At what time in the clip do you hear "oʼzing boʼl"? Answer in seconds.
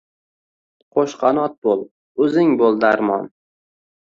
2.21-2.73